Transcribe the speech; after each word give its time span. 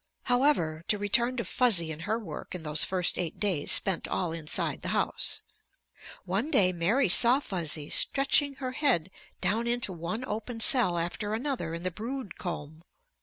However, 0.23 0.83
to 0.87 0.97
return 0.97 1.37
to 1.37 1.45
Fuzzy 1.45 1.91
and 1.91 2.01
her 2.05 2.17
work 2.17 2.55
in 2.55 2.63
those 2.63 2.83
first 2.83 3.19
eight 3.19 3.39
days 3.39 3.71
spent 3.71 4.07
all 4.07 4.31
inside 4.31 4.81
the 4.81 4.87
house. 4.97 5.43
One 6.25 6.49
day 6.49 6.71
Mary 6.73 7.07
saw 7.07 7.39
Fuzzy 7.39 7.91
stretching 7.91 8.55
her 8.55 8.71
head 8.71 9.11
down 9.41 9.67
into 9.67 9.93
one 9.93 10.25
open 10.25 10.59
cell 10.59 10.97
after 10.97 11.35
another 11.35 11.75
in 11.75 11.83
the 11.83 11.91
brood 11.91 12.39
comb. 12.39 12.81